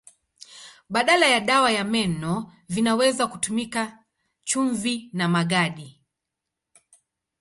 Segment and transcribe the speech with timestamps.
[0.89, 4.05] Badala ya dawa ya meno vinaweza kutumika
[4.43, 6.01] chumvi na magadi.